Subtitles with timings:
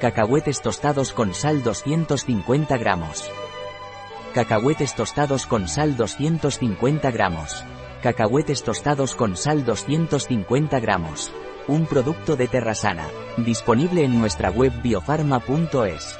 [0.00, 3.30] Cacahuetes tostados con sal 250 gramos.
[4.34, 7.64] Cacahuetes tostados con sal 250 gramos.
[8.02, 11.32] Cacahuetes tostados con sal 250 gramos.
[11.68, 13.06] Un producto de Terrasana.
[13.36, 16.18] Disponible en nuestra web biofarma.es.